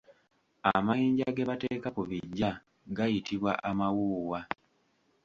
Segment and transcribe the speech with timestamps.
[0.75, 2.51] Amayinja ge bateeka ku biggya
[2.95, 4.39] gayitibwa Amawuuwa.